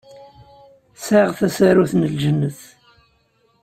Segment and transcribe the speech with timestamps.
[1.05, 2.61] Sɛiɣ tasarut n Ljennet.